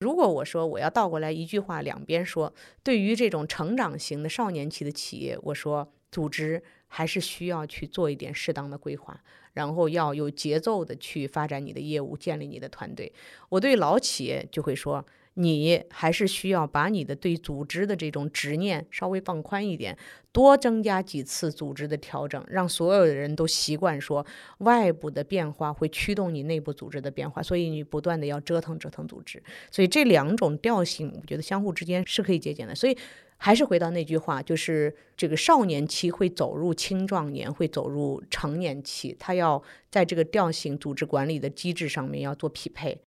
[0.00, 9.18] 如果我说我要倒过来一句话两边说，对于这种成长型的少年期的企业，我说组织还是需要去做一点适当的规划，
[9.52, 13.12] 然后要有节奏的去发展你的业务，建立你的团队。
[13.48, 15.04] 我对老企业就会说。
[15.34, 19.96] 你还是需要把你的对组织的这种执念稍微放宽一点，
[20.30, 24.24] 多增加几次组织的调整，让所有的人都习惯说
[24.58, 29.42] 外部的变化会驱动你内部组织的变化，所以你不断的要折腾折腾组织。
[29.70, 32.72] 所以这两种调性，我觉得相互之间是可以借鉴的。
[32.72, 32.96] 所以
[33.36, 39.60] 还是回到那句话，就是这个少年期会走入青壮年，会走入成年期，他要
[39.90, 43.00] 在这个调性组织管理的机制上面要做匹配。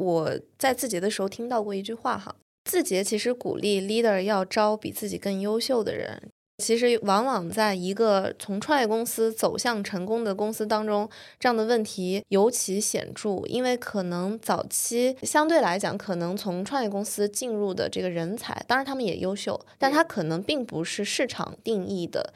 [0.00, 2.34] 我在字节的时候听到过一句话哈，
[2.64, 6.30] 字节其实鼓励 leader 要招比自己更优秀的人。
[6.56, 22.32] 其实往往在一个从创业公司走向成功的公司当中，这样的问题尤其显著，因为可能早期相对来讲，可能从创业公司进入的这个人才，当然他们也优秀，但他可能并不是市场定义的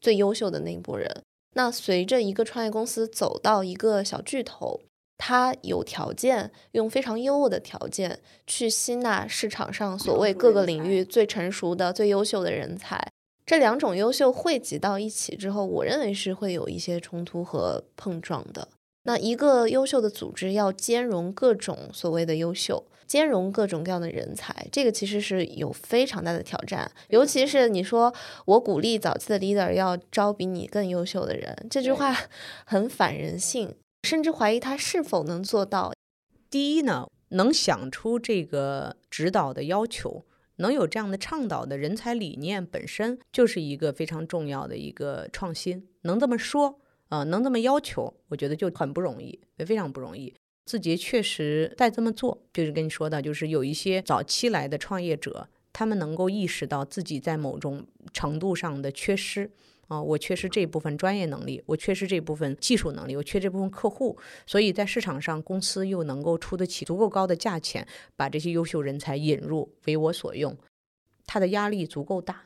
[0.00, 1.22] 最优秀的那一波人。
[1.54, 4.80] 那随着一个创业公司走到一个小巨头。
[5.18, 13.06] 他有条件用非常优渥的条件去吸纳市场上所谓各个领域最成熟的、最优秀的人才。
[13.44, 18.68] 这两种优秀汇集到一起之后，我认为是会有一些冲突和碰撞的。
[19.04, 26.90] 那一个优秀的组织要兼容各种所谓的优秀，兼容各种各样的人才，这个其实是有非常大的挑战。
[27.08, 28.12] 尤其是你说
[28.44, 32.14] 我鼓励早期的 leader 要招比你更优秀的人，这句话
[32.66, 33.74] 很反人性。
[34.02, 35.92] 甚至怀疑他是否能做到。
[36.50, 40.24] 第一呢，能想出这个指导的要求，
[40.56, 45.86] 能有这样的倡导的人才理念，本身就是一个非常重要的一个创新。
[46.02, 50.34] 能这么说啊，能这么要求，我觉得就很不容易，也非常不容易。
[50.64, 59.50] 字节确实在这么做，就是跟你说的，就是有一些早期来的创业者，他们能够意识到自己在某种程度上的缺失。
[59.88, 70.56] 啊，我缺失这部分专业能力，我缺失这部分技术能力，我缺这部分客户，所以在市场上，公司又能够出得起足够高的价钱，把这些优秀人才引入为我所用，
[71.26, 72.44] 他的压力足够大，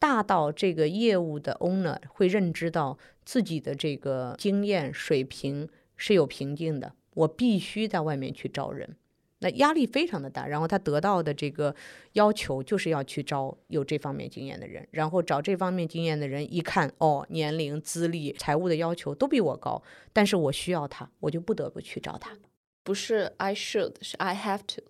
[0.00, 8.96] 大到这个业务的 owner 会认知到自己的这个经验水平是有瓶颈的，我必须在外面去招人。
[9.40, 11.74] 那压力非常的大，然后他得到的这个
[12.12, 19.82] 要求就是要去招有这方面经验的人，然后找这方面经验的人一看，哦，年龄、资历、财务的要求都比我高，
[20.12, 22.36] 但是我需要他，我就不得不去找他。
[22.82, 24.82] 不是 I should，是 I have to。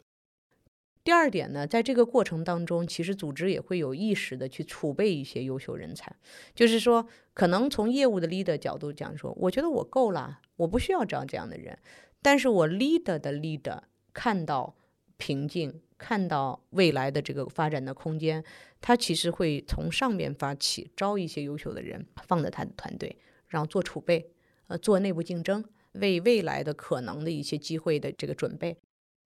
[1.03, 6.15] 第二点呢，在这个过程当中，其实组织也会有意识的去储备一些优秀人才，
[6.55, 11.77] 就是说，可能从业务的 leader 角度讲说，我觉得我够了，我不需要找这样的人，
[12.23, 13.81] 但是我 leader 的 leader。
[14.17, 14.75] 看到
[15.19, 18.43] 瓶颈，看到未来的这个发展的空间，
[18.81, 23.15] 他其实会从上面发起，招一些优秀的人放在他的团队，
[23.49, 24.31] 然后做储备，
[24.69, 25.63] 呃，做内部竞争，
[25.93, 28.75] 为未来的可能的一些机会的这个准备。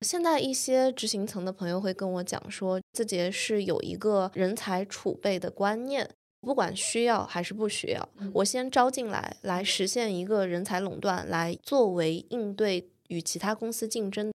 [0.01, 6.11] 现在一些执行层的朋友会跟我讲说，字节是有一个人才储备的观念，
[6.41, 14.33] 不管需要还是不需要，我先招进来，来实现一个人才垄断，来作为应对与其他公司竞争。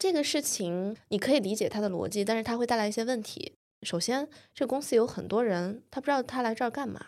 [0.00, 3.52] 这个事情你可以理解它的逻辑，但是它会带来一些问题。
[3.82, 6.98] 首先，这个公司有很多人，他不知道他来这儿干嘛，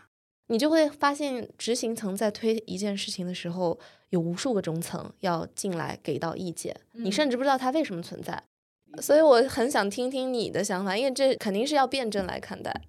[0.49, 3.81] 你就会发现执行层在推一件事情的时候，
[4.11, 8.43] 有无数个中层要进来给到意见，你甚至不知道它为什么存在。
[9.01, 12.83] 所以我很想听听你的想法，因为这肯定是要辩证来看待。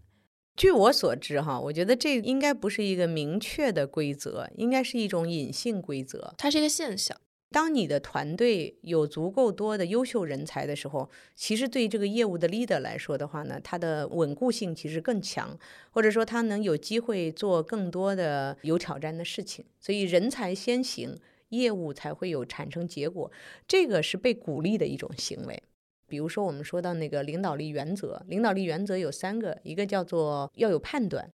[0.58, 7.18] 据我所知，哈，我觉得这应该不是一个明确的规则，应该是一种隐性规则，它是一个现象。
[7.54, 15.56] 当你的团队有足够多的优秀人才的时候，其实对这个业务的 leader 来说的话呢，它的稳固性其实更强，
[15.91, 19.64] 或者说他能有机会做更多的有挑战的事情。
[19.80, 21.16] 所以人才先行，
[21.49, 23.32] 业务才会有产生结果，
[23.68, 25.62] 这个是被鼓励的一种行为。
[26.08, 31.32] 比如说我们说到那个领导力原则，领导力原则有三个，一个叫做要有判断，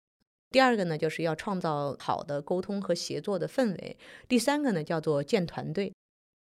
[0.52, 3.98] 第二个呢就是要创造好的沟通和协作的氛围，
[4.28, 5.92] 第三个呢叫做建团队。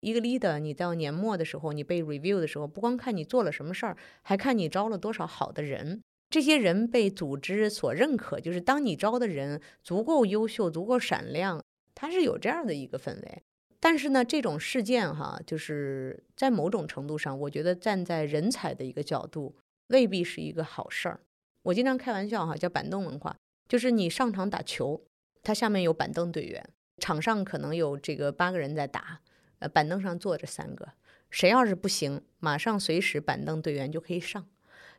[0.01, 6.03] 一个 leader，你到年末的时候，你被 review 的时候，不光看你做了什么事儿，还看你招了多少好的人。
[6.31, 11.63] 这些人被组织所认可，就是当你招的人足够优秀、足够闪亮，
[11.95, 13.43] 他是有这样的一个氛围。
[13.81, 19.57] 但是呢，这种事件哈，就是在某种程度上，我觉得站在人才的一个角度，
[19.89, 21.21] 未必是一个好事儿。
[21.63, 23.37] 我经常开玩笑哈，叫板凳文化，
[23.69, 25.03] 就是你上场打球，
[25.43, 26.63] 它下面有板凳队员，
[26.99, 29.21] 场上可能有这个八个人在打，
[29.61, 30.93] 呃，板凳上坐着三个，
[31.31, 34.47] 谁要是不行，马上随时板凳队员就可以上。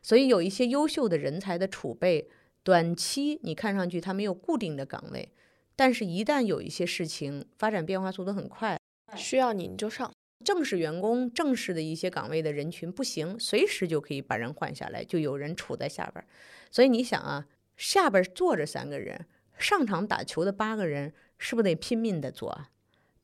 [0.00, 2.28] 所以有一些优秀的人才的储备，
[2.62, 5.32] 短期你看上去他没有固定的岗位，
[5.76, 8.78] 但是一旦有一些事情发展变化速度很快，
[9.14, 10.10] 需要你你就上。
[10.44, 16.24] 正式员工、正式的一些岗位的人群不行，随时就可以把人换下来，就有人处在下边。
[16.68, 17.46] 所以你想啊，
[17.76, 22.66] 下边坐着三个人，上场打球的八个人，是不是得拼命的做，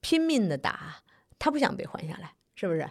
[0.00, 1.02] 拼命的打？
[1.38, 2.88] 他不想被换下来，是不是？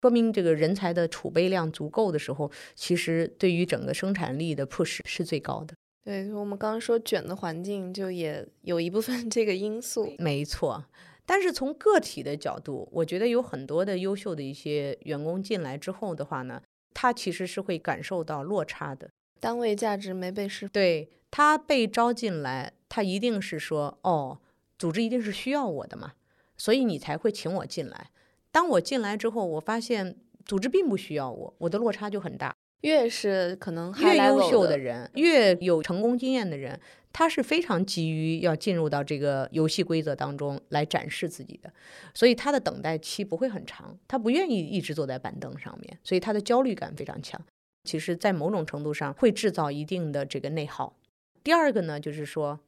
[0.00, 5.74] 说明这个人才的储备量足够的时候，其实对于整个生产力的 push 是最高的。
[6.04, 10.14] 对我们刚刚说卷的环境，就也有一部分这个因素。
[10.18, 10.84] 没错，
[11.26, 16.62] 但是从个体的角度，我觉得有很多的优秀的一些员工进来之后的话呢，
[16.94, 19.10] 他其实是会感受到落差的，
[19.40, 20.70] 单位价值没被释放。
[20.72, 24.38] 对他被招进来，他一定是说，哦，
[24.78, 26.12] 组织一定是需要我的嘛，
[26.58, 28.10] 所以你才会请我进来。
[28.50, 32.54] 当我进来之后，我发现组织并不需要我，我的落差就很大。
[32.82, 36.78] 越是可能越优秀的人，越有成功经验的人，
[37.12, 41.72] 他是非常急于要进入到这个游戏规则当中来展示自己的，
[42.14, 47.40] 所以他的等待期不会很长，他不愿意一直坐在板凳上面，所以他的焦虑感非常强。
[47.82, 50.96] 其实，在某种程度上会制造一定的这个内耗。
[51.42, 52.60] 第二个呢，就是说，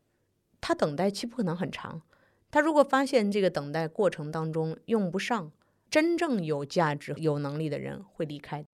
[0.61, 2.03] 他等待期不可能很长，
[2.51, 5.53] 他如果发现这个等待过程当中用不上。
[5.91, 8.65] 真正有价值、有能力的人会离开。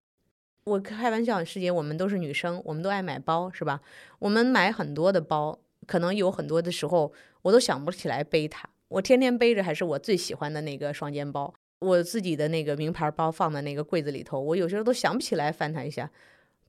[0.64, 3.80] 我开玩笑，师姐，我们都是女生，我们都爱买包，是吧？
[4.18, 7.10] 我们买很多的包，可能有很多的时候，
[7.40, 8.68] 我都想不起来背它。
[8.88, 16.10] 我天天背着还是我最喜欢的那个双肩包，我自己的那个名牌包放在那个柜子里头，我有时候都想不起来翻它一下。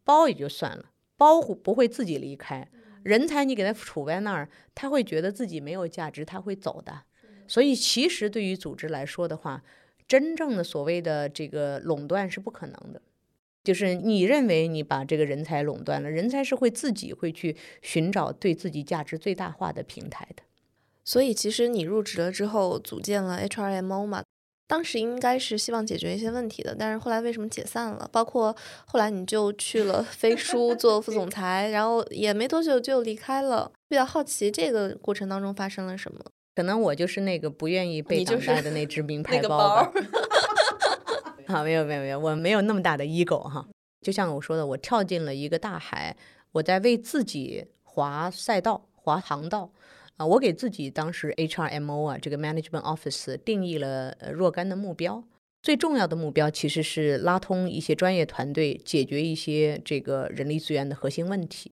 [0.06, 0.86] 包也就算了，
[1.18, 2.66] 包不会自己离开。
[3.04, 7.04] 人才你给他储在那儿，他会觉得自己没有价值，他会走的。
[7.48, 9.64] 所以，其实对于组织来说的话，
[10.08, 13.02] 真正的所谓的这个垄断是不可能的，
[13.64, 20.44] 就是你认为你把这个人才垄断了，人才是会自己会去寻找对自己价值最大化的平台的。
[21.06, 24.24] 所以其实你入职了之后组建了 HRMO 嘛，
[24.68, 28.08] 当时应该是希望解决一些问题的，但是后来为什么解散了？
[28.12, 28.54] 包括
[28.86, 33.72] 后来你就去了飞书做副总裁，然后也没多久就离开了。
[33.88, 36.20] 比较好奇这个过程当中发生了什么。
[36.56, 39.92] 可能我就是那个不愿意被等待的那只名牌包吧。
[41.48, 43.66] 好，没有没有没有，我没有那么大的 ego 哈。
[44.02, 46.18] 就像我说的，我跳进了一个大海，
[46.52, 49.72] 我在为自己划赛道、划航道
[50.18, 50.26] 啊。
[50.26, 55.24] 我给自己当时 HRMO 啊，这个 Management Office 定义了若干的目标。
[55.64, 61.72] 最重要的目标其实是拉通一些专业团队，解决一些这个人力资源的核心问题。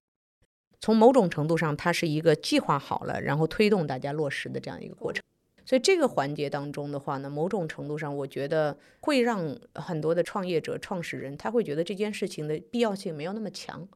[0.81, 5.23] 从某种程度上，它是一个计划好了，然后推动大家落实的这样一个过程。
[5.65, 13.87] 所以这个环节当中的话呢，某种程度上，我觉得会让很多的创业者、创始人他会觉得这件事情的必要性没有那么强。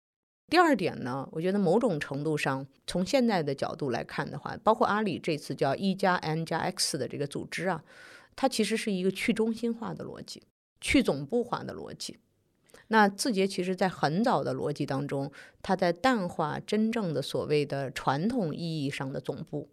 [0.49, 7.83] 第二点呢，我觉得某种程度上，从现在的角度来看的话，包括阿里这次叫一加 N 加 X 的这个组织啊，
[8.35, 10.41] 它其实是一个去中心化的逻辑、
[10.81, 12.17] 去总部化的逻辑。
[12.87, 15.31] 那字节其实，在很早的逻辑当中，
[15.61, 19.69] 它在淡化真正的所谓的传统意义上的总部，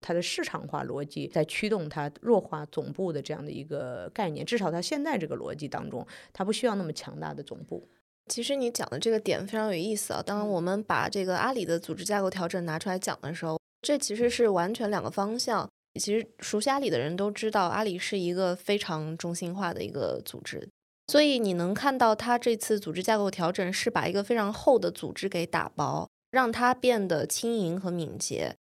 [0.00, 4.46] 它的市场化逻辑在驱动它弱化总部的这样的一个概念。
[4.46, 7.88] 至少它现在这个逻辑当中，它不需要那么强大的总部。
[8.28, 10.22] 其实你讲的这个点非常有意思啊。
[10.24, 15.68] 当我们把这个阿里的组织架构调整拿出来讲的时候，这其实是完全两个方向。
[16.00, 20.66] 其实熟悉阿里的人都知道，阿里是一个非常中心化的一个组织。
[21.08, 28.54] 所以你能看到，它这次组织架构调整是把一个非常厚的组织给打薄，让它变得轻盈和敏捷。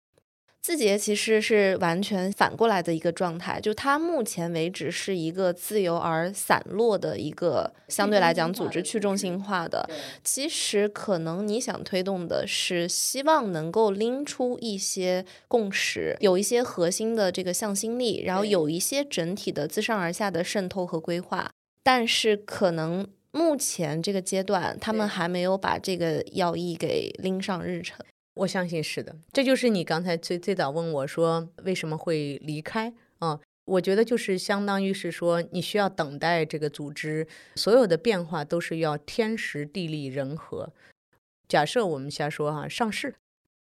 [0.61, 9.89] 字节其实是完全反过来的一个状态，就它目前为止是一个自由而散落的一个，相对来讲组织去中心化的。
[10.23, 21.49] 其实可能你想推动的是，希望能够拎出一些共识，有一些核心的这个向心力，然后有一些整体的自上而下的渗透和规划。
[21.81, 28.05] 但是可能目前这个阶段，他们还没有把这个要义给拎上日程。
[28.33, 33.39] 我相信是的，这就是你刚才最最早问我说为什么会离开啊？
[33.65, 40.73] 我觉得就是相当于是说，你需要等待这个组织所有的变化都是要天时地利人和。
[41.47, 43.15] 假设我们瞎说哈，上市，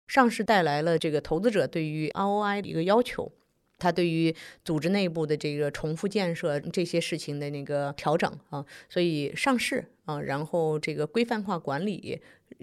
[0.08, 3.32] 上市带来了这个投资者对于 ROI 的一个要求。
[3.78, 12.20] 它对于组织内部的这个重复建设这些事情的那个调整啊，所以上市啊，然后这个规范化管理，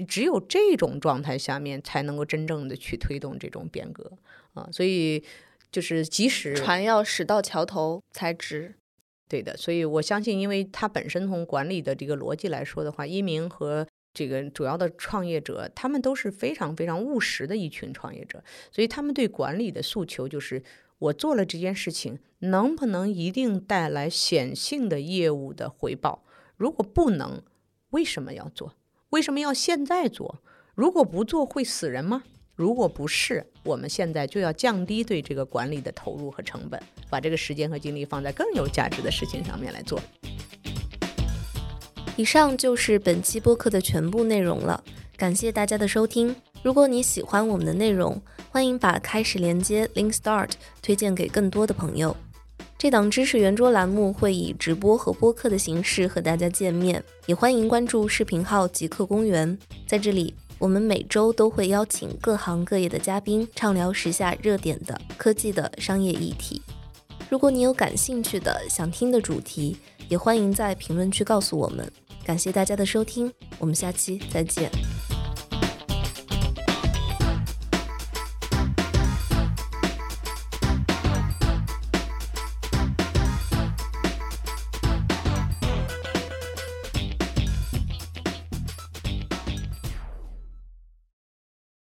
[0.08, 4.12] 只有这种状态下面，才能够真正的去推动这种变革
[4.54, 4.68] 啊。
[4.72, 5.24] 所以
[5.72, 8.76] 就是即使船要驶到桥头才直。
[9.30, 20.62] 对的，所以我相信，因为它本身从管理的这个逻辑来说的话，一鸣和这个主要的创业者，他们都是非常非常务实的一群创业者，所以他们对管理的诉求就是：
[21.04, 26.24] 我做了这件事情，能不能一定带来显性的业务的回报？
[26.56, 27.42] 如果不能，
[27.90, 28.76] 为什么要做？
[29.10, 30.42] 为什么要现在做？
[30.76, 32.24] 如果不做会死人吗？
[32.56, 40.00] 如果不是，我们现在就要降低对这个管理的投入和成本，把这个时间和精力放在更有价值的事情上面来做。
[42.16, 44.82] 以上就是本期播客的全部内容了，
[45.18, 46.34] 感谢大家的收听。
[46.64, 48.22] 如果你喜欢我们的内容，
[48.54, 52.16] 欢迎把开始连接 Link Start 推荐给更多的朋友。
[52.78, 60.36] 这档知识圆桌栏目会以直播和播客的形式和大家见面，也欢迎关注视频号极客公园，在这里。
[60.60, 66.62] 我们每周都会邀请各行各业的嘉宾，畅聊时下热点的科技的商业议题。
[67.32, 69.76] 如果你有感兴趣的、想听的主题，
[70.10, 71.92] 也欢迎在评论区告诉我们。
[72.24, 74.70] 感谢大家的收听，我们下期再见。